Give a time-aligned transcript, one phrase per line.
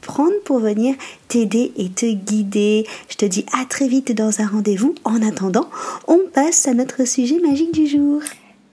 [0.00, 0.94] prendre pour venir
[1.28, 2.86] t'aider et te guider.
[3.08, 4.94] Je te dis à très vite dans un rendez-vous.
[5.04, 5.68] En attendant,
[6.08, 8.20] on passe à notre sujet magique du jour.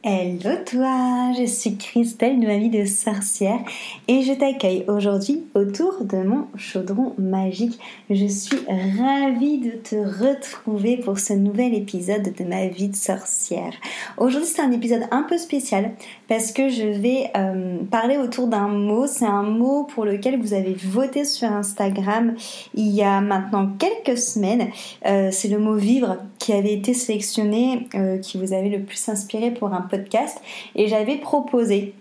[0.03, 3.59] Hello toi, je suis Christelle de ma vie de sorcière
[4.07, 7.79] et je t'accueille aujourd'hui autour de mon chaudron magique.
[8.11, 13.73] Je suis ravie de te retrouver pour ce nouvel épisode de ma vie de sorcière.
[14.17, 15.93] Aujourd'hui c'est un épisode un peu spécial
[16.27, 19.07] parce que je vais euh, parler autour d'un mot.
[19.07, 22.35] C'est un mot pour lequel vous avez voté sur Instagram
[22.75, 24.69] il y a maintenant quelques semaines.
[25.07, 29.09] Euh, c'est le mot vivre qui avait été sélectionné, euh, qui vous avait le plus
[29.09, 30.39] inspiré pour un podcast
[30.75, 31.93] et j'avais proposé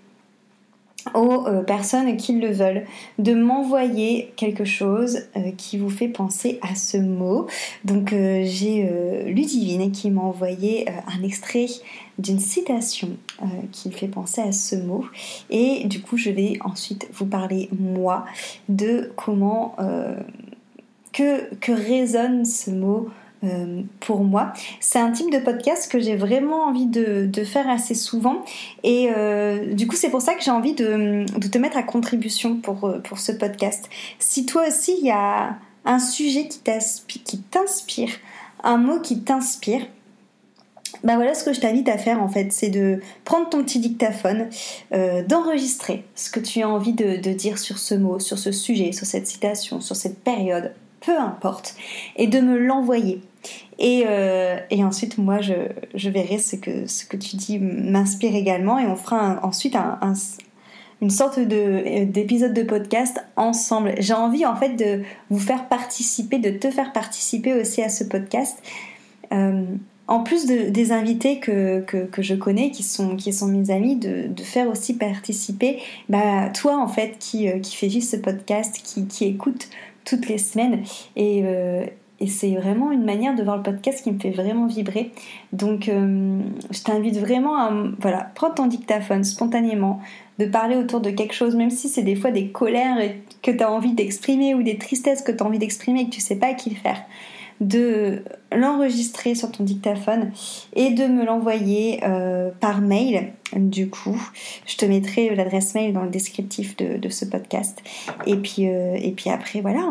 [1.14, 2.84] aux euh, personnes qui le veulent
[3.18, 7.46] de m'envoyer quelque chose euh, qui vous fait penser à ce mot.
[7.84, 8.90] Donc j'ai
[9.26, 11.66] Ludivine qui m'a envoyé un extrait
[12.18, 13.10] d'une citation
[13.72, 15.04] qui fait penser à ce mot
[15.50, 18.24] et du coup je vais ensuite vous parler moi
[18.68, 19.76] de comment
[21.12, 23.08] que, que résonne ce mot
[23.46, 24.52] euh, pour moi.
[24.80, 28.44] C'est un type de podcast que j'ai vraiment envie de, faire assez souvent
[28.82, 32.56] et euh, du coup c'est pour ça que j'ai envie de, te mettre à contribution
[32.56, 33.88] pour, euh, pour ce podcast.
[34.18, 38.10] Si toi aussi il y a un sujet qui t'inspire,
[38.64, 39.82] un mot qui t'inspire,
[41.04, 43.78] bah voilà ce que je t'invite à faire en fait, c'est de prendre ton petit
[43.78, 44.48] dictaphone,
[44.90, 49.06] d'enregistrer ce que tu as envie de, dire sur ce mot, sur ce sujet, sur
[49.06, 51.76] cette citation, sur cette période, peu importe,
[52.16, 53.20] et de me l'envoyer.
[53.78, 58.96] Et, euh, et, ensuite, moi, je, verrai ce que, tu dis m'inspire également, et on
[58.96, 59.98] fera ensuite un,
[61.02, 63.94] une sorte d'épisode de, podcast ensemble.
[63.98, 68.04] J'ai envie en fait de vous faire participer, de te faire participer aussi à ce
[68.04, 68.58] podcast.
[69.32, 69.64] Euh,
[70.08, 71.84] en plus de, des invités que,
[72.18, 76.86] je connais, qui sont, qui mes amis, de, de faire aussi participer bah, toi en
[76.86, 79.68] fait qui, euh, qui fais vivre ce podcast, qui écoute
[80.06, 80.82] toutes les semaines.
[81.16, 81.84] Et, euh,
[82.18, 85.10] et c'est vraiment une manière de voir le podcast qui me fait vraiment vibrer.
[85.52, 86.40] Donc euh,
[86.70, 90.00] je t'invite vraiment à voilà, prendre ton dictaphone spontanément,
[90.38, 92.98] de parler autour de quelque chose, même si c'est des fois des colères
[93.42, 96.10] que tu as envie d'exprimer ou des tristesses que tu as envie d'exprimer et que
[96.10, 97.02] tu sais pas qui faire
[97.60, 98.22] de
[98.54, 100.30] l'enregistrer sur ton dictaphone
[100.74, 103.32] et de me l'envoyer euh, par mail.
[103.54, 104.20] Du coup,
[104.66, 107.82] je te mettrai l'adresse mail dans le descriptif de, ce podcast.
[108.26, 109.88] Et puis, euh, après, voilà,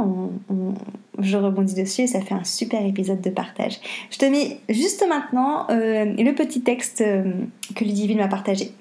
[1.20, 3.80] je rebondis dessus et ça fait un super épisode de partage.
[4.12, 7.04] Je te mets juste maintenant euh, le petit texte
[7.76, 8.72] que Ludivine m'a partagé.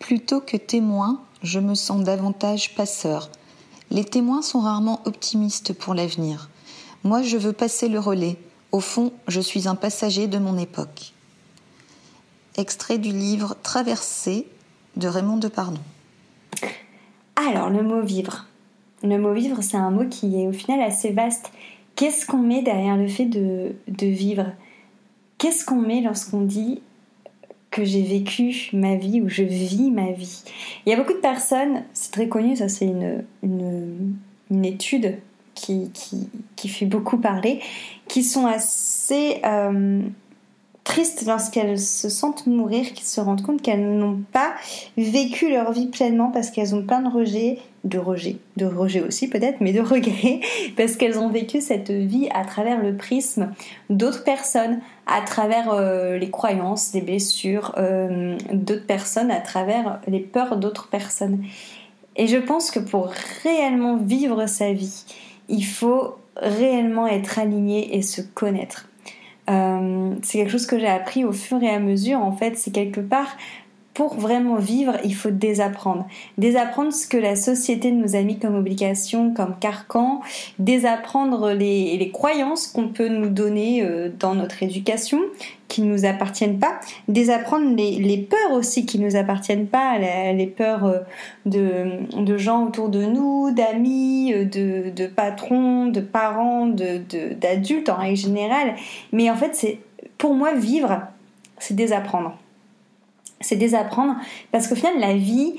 [0.00, 3.30] Plutôt que témoin, je me sens davantage passeur.
[3.90, 6.50] Les témoins sont rarement optimistes pour l'avenir.
[7.04, 8.36] Moi, je veux passer le relais.
[8.72, 11.12] Au fond, je suis un passager de mon époque.
[12.56, 14.46] Extrait du livre Traversée
[14.96, 15.80] de Raymond Depardon.
[17.36, 18.46] Alors, le mot vivre.
[19.04, 21.52] Le mot vivre, c'est un mot qui est au final assez vaste.
[21.94, 24.46] Qu'est-ce qu'on met derrière le fait de, vivre?
[25.38, 26.82] Qu'est-ce qu'on met lorsqu'on dit
[27.70, 30.42] que j'ai vécu ma vie ou je vis ma vie?
[30.84, 35.18] Il y a beaucoup de personnes, c'est très connu, ça c'est une, une étude
[35.58, 35.90] qui,
[36.56, 37.60] qui, fait beaucoup parler,
[38.06, 40.00] qui sont assez euh,
[40.84, 44.54] tristes lorsqu'elles se sentent mourir, qui se rendent compte qu'elles n'ont pas
[44.96, 49.28] vécu leur vie pleinement parce qu'elles ont plein de rejets, de rejets, de rejets aussi
[49.28, 50.40] peut-être, mais de regrets,
[50.76, 53.52] parce qu'elles ont vécu cette vie à travers le prisme
[53.90, 60.20] d'autres personnes, à travers euh, les croyances, les blessures euh, d'autres personnes, à travers les
[60.20, 61.44] peurs d'autres personnes.
[62.16, 63.10] Et je pense que pour
[63.44, 65.04] réellement vivre sa vie,
[65.48, 68.88] il faut réellement être aligné et se connaître.
[69.50, 72.20] Euh, c'est quelque chose que j'ai appris au fur et à mesure.
[72.20, 73.36] En fait, c'est quelque part
[73.98, 76.06] pour vraiment vivre, il faut désapprendre.
[76.36, 80.20] Désapprendre ce que la société nous a mis comme obligation, comme carcan,
[80.60, 85.18] désapprendre les, croyances qu'on peut nous donner euh, dans notre éducation,
[85.78, 90.84] qui nous appartiennent pas, désapprendre les, peurs aussi qui ne nous appartiennent pas, les, peurs
[90.84, 90.98] euh,
[91.46, 98.74] de, gens autour de nous, d'amis, euh, de, patrons, de parents, d'adultes en règle générale.
[99.12, 99.78] Mais en fait, c'est
[100.18, 101.02] pour moi, vivre,
[101.58, 102.36] c'est désapprendre.
[103.40, 104.16] C'est désapprendre
[104.50, 105.54] parce qu'au final, la vie,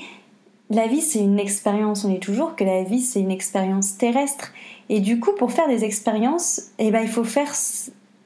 [0.68, 2.04] la vie, c'est une expérience.
[2.04, 4.52] On est toujours que la vie, c'est une expérience terrestre.
[4.90, 7.54] Et du coup, pour faire des expériences, eh ben, il faut faire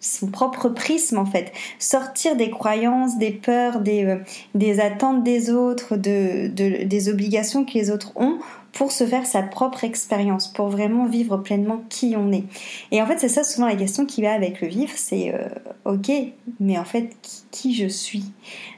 [0.04, 4.18] son propre prisme en fait, sortir des croyances, des peurs, des, euh,
[4.54, 8.38] des attentes des autres, de, des obligations que les autres ont
[8.72, 12.44] pour se faire sa propre expérience, pour vraiment vivre pleinement qui on est.
[12.90, 15.48] Et en fait, c'est ça souvent la question qui va avec le vivre, c'est euh,
[15.84, 16.10] ok,
[16.60, 17.10] mais en fait,
[17.50, 18.24] qui, je suis?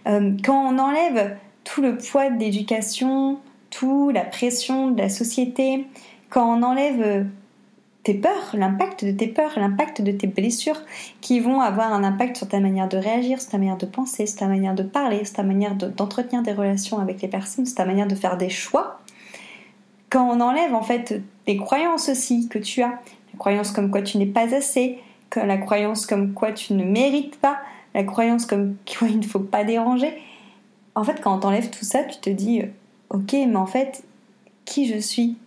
[0.07, 3.39] Euh, Quand on enlève tout le poids de l'éducation,
[3.71, 5.87] tout la pression de la société,
[6.29, 7.27] quand on enlève
[8.07, 10.81] tes peurs, l'impact de tes peurs, l'impact de tes blessures
[11.21, 14.29] qui vont avoir un impact sur ta manière de réagir, sur ta manière de penser,
[14.29, 17.75] sur ta manière de parler, sur ta manière d'entretenir des relations avec les personnes, sur
[17.75, 19.01] ta manière de faire des choix.
[20.09, 22.91] Quand on enlève en fait des croyances aussi que tu as,
[23.33, 25.01] la croyance comme quoi tu n'es pas assez,
[25.35, 27.59] la croyance comme quoi tu ne mérites pas,
[27.93, 30.17] la croyance comme quoi il ne faut pas déranger.
[30.95, 32.67] En fait, quand on t'enlève tout ça, tu te dis, euh,
[33.11, 34.05] ok, mais en fait,
[34.65, 35.39] qui je suis?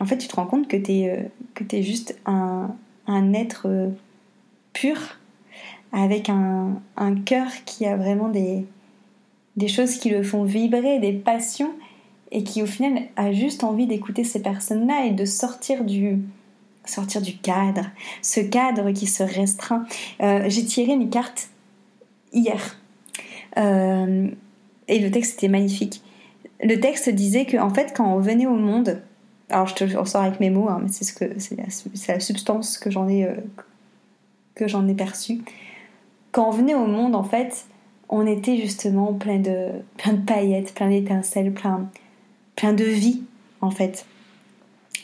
[0.00, 2.74] En fait, tu te rends compte que tu es, euh, juste un,
[3.06, 3.88] un être euh,
[4.72, 4.98] pur,
[5.92, 8.66] avec un, un cœur qui a vraiment des,
[9.56, 11.72] des choses qui le font vibrer, des passions,
[12.32, 16.18] et qui au final a juste envie d'écouter ces personnes-là et de sortir du,
[16.84, 17.86] sortir du cadre,
[18.20, 19.86] ce cadre qui se restreint.
[20.20, 21.48] Euh, j'ai tiré une carte
[22.32, 22.78] hier,
[23.56, 26.02] et le texte était magnifique.
[26.62, 29.00] Le texte disait que en fait, quand on venait au monde,
[29.50, 31.56] alors je te ressors avec mes mots, hein, mais c'est ce que c'est
[32.08, 33.34] la, substance que j'en ai euh,
[34.54, 35.40] que j'en ai perçue.
[36.32, 37.66] Quand on venait au monde, en fait,
[38.08, 41.88] on était justement plein de plein de paillettes, plein d'étincelles, plein
[42.56, 43.22] plein de vie,
[43.60, 44.06] en fait.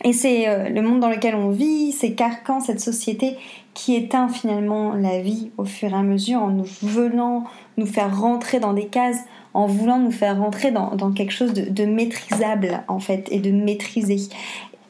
[0.04, 3.36] Et c'est euh, le monde dans lequel on vit, ces carcans, cette société
[3.74, 7.44] qui éteint finalement la vie au fur et à mesure en nous venant
[7.76, 9.20] nous faire rentrer dans des cases,
[9.54, 14.28] en voulant nous faire rentrer dans, quelque chose de, maîtrisable en fait et de maîtriser.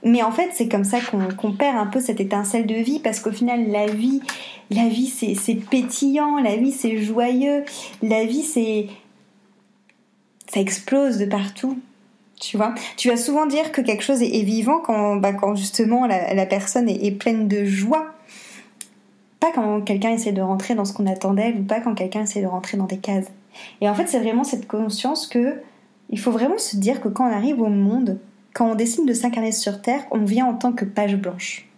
[0.05, 0.99] Mais en fait, c'est comme ça
[1.37, 4.21] qu'on perd un peu cette étincelle de vie parce qu'au final, la vie,
[4.71, 7.65] la vie, c'est pétillant, la vie, c'est joyeux,
[8.03, 8.87] la vie, c'est
[10.53, 11.79] ça explose de partout.
[12.39, 16.47] Tu vois, tu vas souvent dire que quelque chose est, vivant quand, bah, justement la,
[16.47, 18.07] personne est, est, pleine de joie.
[19.39, 22.23] Pas quand quelqu'un essaie de rentrer dans ce qu'on attend d'elle ou pas quand quelqu'un
[22.23, 23.31] essaie de rentrer dans des cases.
[23.81, 25.61] Et en fait, c'est vraiment cette conscience que
[26.11, 28.19] il faut vraiment se dire que quand on arrive au monde,
[28.53, 31.69] quand on décide de s'incarner sur Terre, on vient en tant que page blanche.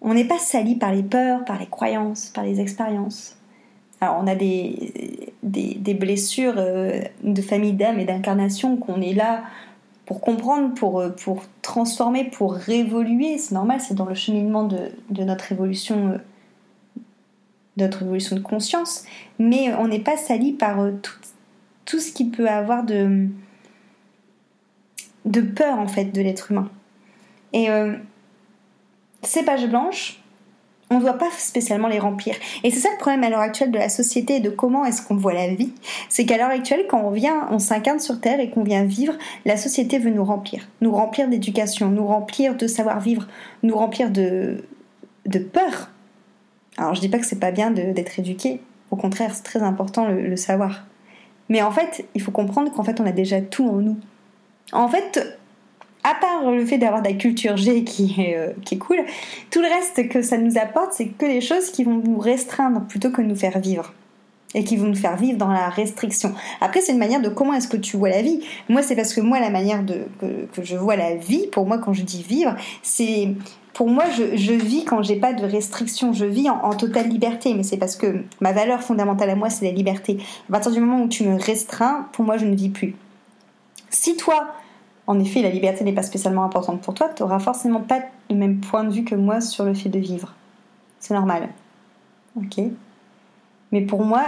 [0.00, 3.36] On n'est pas sali par les peurs, par les croyances, par les expériences.
[4.00, 9.42] Alors on a des, des, blessures euh, de famille d'âme et d'incarnation qu'on est là
[10.06, 13.36] pour comprendre, pour, euh, pour transformer, pour révoluer.
[13.36, 14.78] C'est normal, c'est dans le cheminement de,
[15.10, 16.18] de notre évolution euh,
[17.80, 19.04] notre évolution de conscience,
[19.38, 20.92] mais on n'est pas sali par euh,
[21.84, 23.28] tout, ce qui peut avoir de,
[25.56, 26.70] peur en fait de l'être humain.
[27.52, 27.94] Et euh,
[29.22, 30.22] ces pages blanches,
[30.90, 32.34] on ne doit pas spécialement les remplir.
[32.64, 35.02] Et c'est ça le problème à l'heure actuelle de la société et de comment est-ce
[35.02, 35.72] qu'on voit la vie.
[36.08, 39.14] C'est qu'à l'heure actuelle, quand on vient, on s'incarne sur Terre et qu'on vient vivre,
[39.44, 40.68] la société veut nous remplir.
[40.80, 43.28] Nous remplir d'éducation, nous remplir de savoir-vivre,
[43.62, 44.64] nous remplir de
[45.52, 45.90] peur
[46.76, 48.60] alors je dis pas que c'est pas bien d'être éduqué,
[48.90, 50.84] au contraire c'est très important le, savoir.
[51.48, 53.96] Mais en fait, il faut comprendre qu'en fait on a déjà tout en nous.
[54.72, 55.38] En fait,
[56.04, 58.98] à part le fait d'avoir de la culture G qui est, euh, qui est cool,
[59.50, 62.82] tout le reste que ça nous apporte, c'est que les choses qui vont nous restreindre
[62.82, 63.92] plutôt que nous faire vivre.
[64.52, 66.34] Et qui vont nous faire vivre dans la restriction.
[66.60, 68.40] Après, c'est une manière de comment est-ce que tu vois la vie.
[68.68, 71.66] Moi, c'est parce que moi, la manière de, que, que je vois la vie, pour
[71.66, 73.28] moi, quand je dis vivre, c'est
[73.72, 77.62] pour moi, je, vis quand j'ai pas de restrictions, je vis en, totale liberté, mais
[77.62, 80.18] c'est parce que ma valeur fondamentale à moi, c'est la liberté.
[80.48, 82.96] À partir du moment où tu me restreins, pour moi, je ne vis plus.
[83.90, 84.48] Si toi,
[85.06, 88.36] en effet, la liberté n'est pas spécialement importante pour toi, tu n'auras forcément pas le
[88.36, 90.34] même point de vue que moi sur le fait de vivre.
[90.98, 91.48] C'est normal.
[92.36, 92.62] Ok
[93.72, 94.24] Mais pour moi,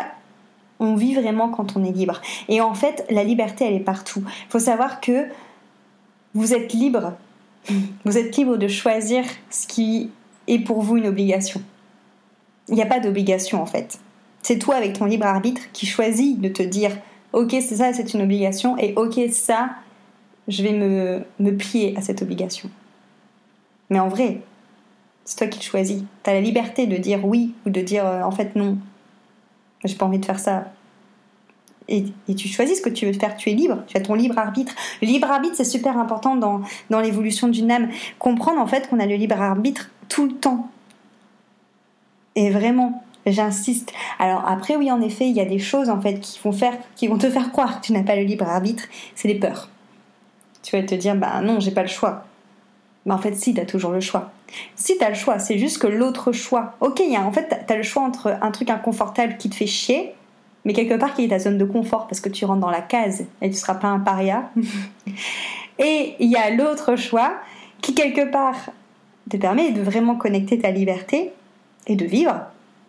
[0.81, 2.21] on vit vraiment quand on est libre.
[2.49, 4.23] Et en fait, la liberté, elle est partout.
[4.27, 5.29] Il faut savoir que
[6.35, 7.13] vous êtes libre
[8.05, 10.11] vous êtes libre de choisir ce qui
[10.49, 11.63] est pour vous une obligation.
[12.69, 13.99] Il n'y a pas d'obligation en fait.
[14.43, 16.93] C'est toi avec ton libre arbitre qui choisis de te dire
[17.33, 19.71] ok c'est ça c'est une obligation et ok ça
[20.49, 22.69] je vais me, me plier à cette obligation.
[23.91, 24.41] Mais en vrai,
[25.25, 26.03] c'est toi qui le choisis.
[26.25, 28.79] Tu as la liberté de dire oui ou de dire euh, en fait non.
[29.85, 30.73] j'ai pas envie de faire ça.
[31.89, 32.05] Et,
[32.37, 34.75] tu choisis ce que tu veux faire, tu es libre, tu as ton libre arbitre.
[35.01, 37.89] Le libre arbitre, c'est super important dans, dans l'évolution d'une âme.
[38.19, 40.71] Comprendre en fait qu'on a le libre arbitre tout le temps.
[42.35, 43.93] Et vraiment, j'insiste.
[44.19, 46.75] Alors après, oui, en effet, il y a des choses en fait qui vont, faire,
[46.97, 48.85] qui vont te faire croire que tu n'as pas le libre arbitre,
[49.15, 49.69] c'est les peurs.
[50.63, 52.25] Tu vas te dire, bah non, j'ai pas le choix.
[53.05, 54.31] Mais en fait, si, tu as toujours le choix.
[54.77, 56.77] Si tu as le choix, c'est juste que l'autre choix.
[56.81, 59.57] Ok, y a, en fait, tu as le choix entre un truc inconfortable qui te
[59.57, 60.15] fait chier,
[60.65, 62.83] mais quelque part qui est ta zone de confort parce que tu rentres dans la
[62.83, 64.51] case et tu seras pas un paria.
[65.79, 67.35] et il y a l'autre choix
[67.81, 68.71] qui, quelque part,
[69.29, 71.33] te permet de vraiment connecter ta liberté
[71.87, 72.41] et de vivre,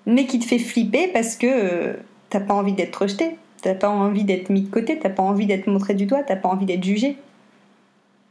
[0.06, 1.94] mais qui te fait flipper parce que euh,
[2.30, 5.48] t'as pas envie d'être rejeté, t'as pas envie d'être mis de côté, t'as pas envie
[5.48, 7.18] d'être montré du doigt, t'as pas envie d'être jugé.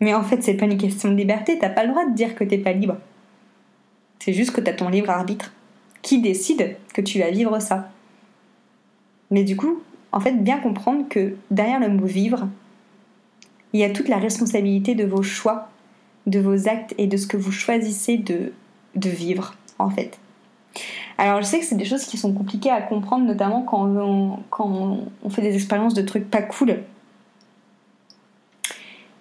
[0.01, 2.35] Mais en fait, c'est pas une question de liberté, t'as pas le droit de dire
[2.35, 2.97] que t'es pas libre.
[4.19, 5.53] C'est juste que t'as ton libre arbitre
[6.03, 7.91] qui décide que tu vas vivre ça.
[9.33, 12.49] Mais du coup, en fait, bien comprendre que derrière le mot vivre,
[13.73, 15.71] il y a toute la responsabilité de vos choix,
[16.27, 18.53] de vos actes et de ce que vous choisissez de,
[18.95, 20.19] vivre, en fait.
[21.17, 24.39] Alors je sais que c'est des choses qui sont compliquées à comprendre, notamment quand on,
[24.51, 26.83] quand on fait des expériences de trucs pas cool.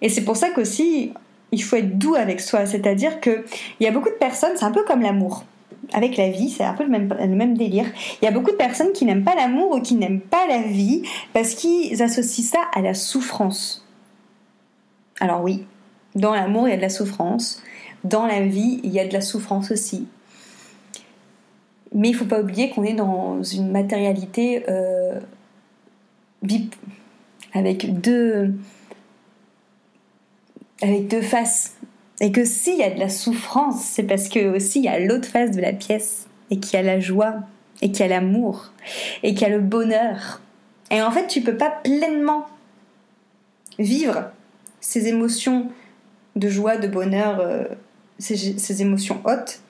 [0.02, 1.14] Et c'est pour ça qu'aussi,
[1.52, 2.66] il faut être doux avec soi.
[2.66, 3.44] C'est-à-dire qu'il
[3.80, 5.44] y a beaucoup de personnes, c'est un peu comme l'amour.
[5.94, 7.86] Avec la vie, c'est un peu le même, délire.
[8.20, 10.62] Il y a beaucoup de personnes qui n'aiment pas l'amour ou qui n'aiment pas la
[10.62, 13.86] vie parce qu'ils associent ça à la souffrance.
[15.20, 15.66] Alors oui,
[16.14, 17.62] dans l'amour, il y a de la souffrance.
[18.04, 20.06] Dans la vie, il y a de la souffrance aussi.
[21.94, 25.20] Mais il ne faut pas oublier qu'on est dans une matérialité euh,
[27.52, 28.54] avec deux,
[30.80, 31.76] avec deux faces.
[32.22, 35.00] Et que s'il y a de la souffrance, c'est parce que aussi il y a
[35.00, 37.34] l'autre face de la pièce et qu'il y a la joie
[37.82, 38.72] et qu'il y a l'amour
[39.24, 40.40] et qu'il y a le bonheur.
[40.92, 42.46] Et en fait, tu peux pas pleinement
[43.78, 44.30] vivre
[44.80, 45.68] ces émotions
[46.36, 47.64] de joie, de bonheur, euh,
[48.20, 49.60] ces émotions hautes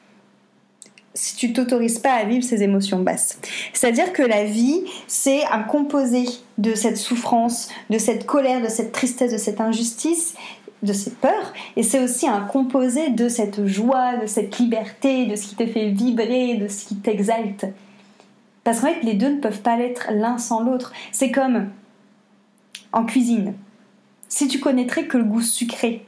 [1.14, 3.38] si tu t'autorises pas à vivre ces émotions basses.
[3.72, 6.24] C'est-à-dire que la vie, c'est un composé
[6.58, 10.34] de cette souffrance, de cette colère, de cette tristesse, de cette injustice,
[10.82, 15.36] de ces peurs, et c'est aussi un composé de cette joie, de cette liberté, de
[15.36, 17.66] ce qui te fait vibrer, de ce qui t'exalte.
[18.64, 20.92] Parce qu'en fait, les deux ne peuvent pas l'être l'un sans l'autre.
[21.10, 21.68] C'est comme
[22.92, 23.54] en cuisine.
[24.28, 26.06] Si tu connaîtrais que le goût sucré,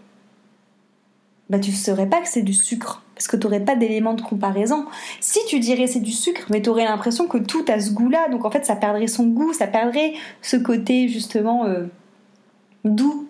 [1.50, 4.14] bah tu ne saurais pas que c'est du sucre parce que tu n'aurais pas d'élément
[4.14, 4.86] de comparaison.
[5.20, 8.28] Si tu dirais c'est du sucre, mais tu aurais l'impression que tout a ce goût-là,
[8.28, 11.86] donc en fait ça perdrait son goût, ça perdrait ce côté justement euh,
[12.84, 13.28] doux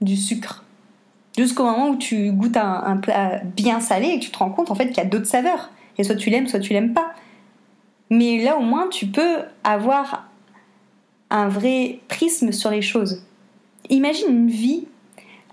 [0.00, 0.64] du sucre.
[1.36, 4.70] Jusqu'au moment où tu goûtes un, plat bien salé et que tu te rends compte
[4.70, 5.70] en fait qu'il y a d'autres saveurs.
[5.98, 7.12] Et soit tu l'aimes, soit tu l'aimes pas.
[8.10, 10.28] Mais là au moins tu peux avoir
[11.30, 13.24] un vrai prisme sur les choses.
[13.88, 14.86] Imagine une vie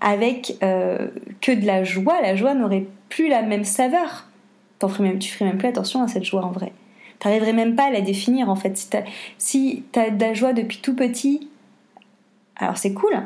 [0.00, 1.08] avec euh,
[1.40, 2.20] que de la joie.
[2.20, 4.28] La joie n'aurait plus la même saveur.
[4.78, 6.72] T'en ferais même, tu ferais même plus attention à cette joie en vrai.
[7.18, 8.76] T'arriverais même pas à la définir en fait.
[8.76, 9.02] Si t'as
[9.38, 11.48] si de la joie depuis tout petit,
[12.56, 13.22] alors c'est cool.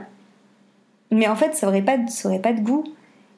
[1.12, 2.84] Mais en fait, ça aurait pas, ça aurait pas de goût.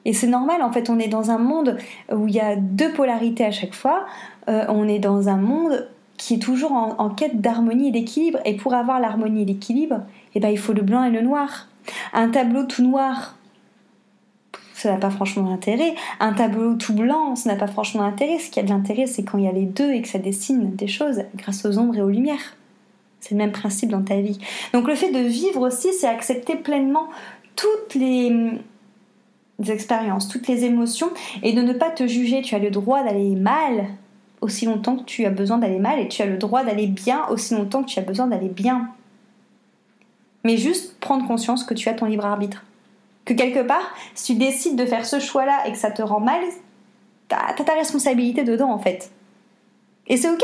[0.05, 1.77] Et c'est normal, en fait, on est dans un monde
[2.11, 4.05] où il y a deux polarités à chaque fois.
[4.47, 8.39] Euh, on est dans un monde qui est toujours en, quête d'harmonie et d'équilibre.
[8.45, 10.01] Et pour avoir l'harmonie et l'équilibre,
[10.33, 11.67] eh ben, il faut le blanc et le noir.
[12.13, 13.35] Un tableau tout noir,
[14.73, 15.95] ça n'a pas franchement d'intérêt.
[16.19, 18.39] Un tableau tout blanc, ça n'a pas franchement d'intérêt.
[18.39, 20.19] Ce qui a de l'intérêt, c'est quand il y a les deux et que ça
[20.19, 22.55] dessine des choses grâce aux ombres et aux lumières.
[23.19, 24.37] C'est le même principe dans ta vie.
[24.73, 27.07] Donc le fait de vivre aussi, c'est accepter pleinement
[27.55, 28.59] toutes les
[29.67, 31.09] expériences, toutes les émotions
[31.43, 32.41] et de ne pas te juger.
[32.41, 33.87] Tu as le droit d'aller mal
[34.41, 37.27] aussi longtemps que tu as besoin d'aller mal et tu as le droit d'aller bien
[37.29, 38.89] aussi longtemps que tu as besoin d'aller bien.
[40.43, 42.63] Mais juste prendre conscience que tu as ton libre arbitre
[43.25, 46.19] que quelque part, si tu décides de faire ce choix-là et que ça te rend
[46.19, 46.41] mal,
[47.27, 49.11] t'as ta responsabilité dedans en fait.
[50.07, 50.43] Et c'est ok,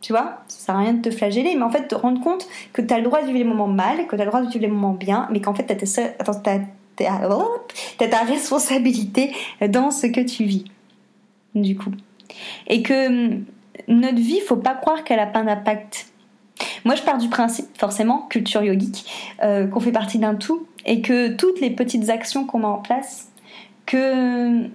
[0.00, 2.46] tu vois, ça sert à rien de te flageller, mais en fait, te rendre compte
[2.72, 4.42] que tu as le droit de vivre les moments mal, que tu as le droit
[4.42, 9.32] de vivre les moments bien, mais qu'en fait, tu as, ta responsabilité
[9.68, 10.64] dans ce que tu vis,
[11.54, 11.90] du coup.
[12.68, 13.44] Et que hum,
[13.88, 16.06] notre vie, faut pas croire qu'elle a pas d'impact.
[16.84, 19.04] Moi, je pars du principe, forcément, culture yogique,
[19.42, 22.78] euh, qu'on fait partie d'un tout et que toutes les petites actions qu'on met en
[22.78, 23.30] place,
[23.86, 24.68] que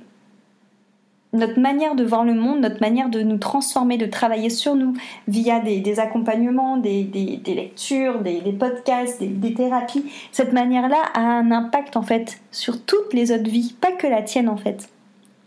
[1.33, 4.93] notre manière de voir le monde, notre manière de nous transformer, de travailler sur nous
[5.27, 7.09] via des, accompagnements, des,
[7.45, 13.31] lectures, des, podcasts, des, thérapies, cette manière-là a un impact en fait sur toutes les
[13.31, 14.89] autres vies, pas que la tienne en fait,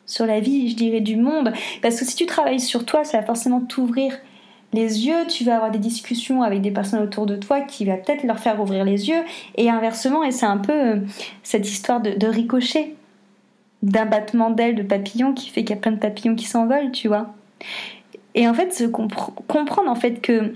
[0.07, 1.53] sur la vie, je dirais, du monde.
[1.83, 4.13] Parce que si tu travailles sur toi, ça va forcément t'ouvrir
[4.73, 7.97] les yeux, tu vas avoir des discussions avec des personnes autour de toi qui va
[7.97, 9.23] peut-être leur faire ouvrir les yeux,
[9.57, 10.97] et inversement, et c'est un peu euh,
[11.43, 12.95] cette histoire de, ricochet,
[13.83, 16.93] d'un battement d'aile de papillon qui fait qu'il y a plein de papillons qui s'envolent,
[16.93, 17.35] tu vois.
[18.35, 20.55] Et en fait, se comprendre en fait que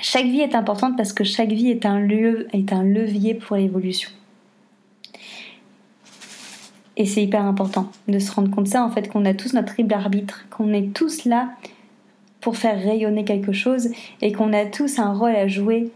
[0.00, 3.56] chaque vie est importante parce que chaque vie est un lieu, est un levier pour
[3.56, 4.10] l'évolution.
[6.96, 9.74] Et c'est hyper important de se rendre compte ça, en fait, qu'on a tous notre
[9.78, 11.50] libre arbitre, qu'on est tous là
[12.40, 13.90] pour faire rayonner quelque chose
[14.20, 15.90] et qu'on a tous un rôle à jouer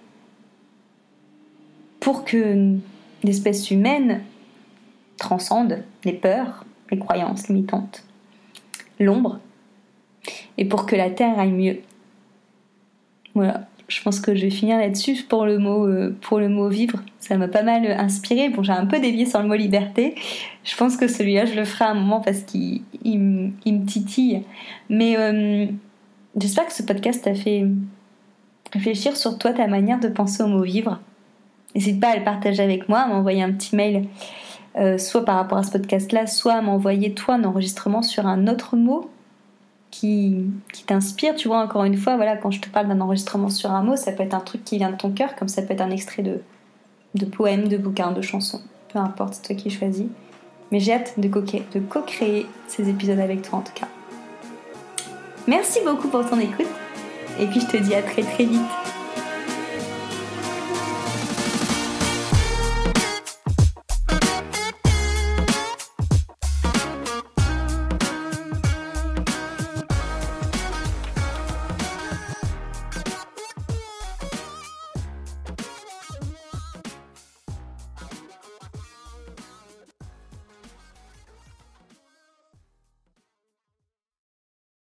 [1.98, 2.76] pour que
[3.24, 4.22] l'espèce humaine
[5.22, 8.04] transcende les peurs, les croyances limitantes,
[9.00, 9.38] l'ombre,
[10.58, 11.78] et pour que la Terre aille mieux.
[13.34, 17.00] Voilà, je pense que je vais finir là-dessus pour le mot euh, vivre.
[17.18, 18.50] Ça m'a pas mal inspiré.
[18.50, 20.14] Bon, j'ai un peu dévié sur le mot liberté.
[20.64, 24.42] Je pense que celui-là, je le ferai à un moment parce qu'il me titille.
[24.90, 25.66] Mais euh,
[26.40, 27.66] J'espère que ce podcast t'a fait
[28.72, 30.98] réfléchir sur toi, ta manière de penser au mot vivre.
[31.74, 34.06] N'hésite pas à le partager avec moi, à m'envoyer un petit mail,
[34.76, 38.46] euh, soit par rapport à ce podcast-là, soit à m'envoyer toi un enregistrement sur un
[38.46, 39.10] autre mot
[39.90, 41.34] qui, qui t'inspire.
[41.34, 43.96] Tu vois, encore une fois, voilà, quand je te parle d'un enregistrement sur un mot,
[43.96, 45.90] ça peut être un truc qui vient de ton cœur, comme ça peut être un
[45.90, 46.40] extrait de,
[47.14, 48.60] de poème, de bouquin, de chanson.
[48.92, 50.06] Peu importe, c'est toi qui choisis.
[50.70, 53.88] Mais j'ai hâte de co-créer ces épisodes avec toi en tout cas.
[55.46, 56.66] Merci beaucoup pour ton écoute
[57.38, 58.81] et puis je te dis à très très vite.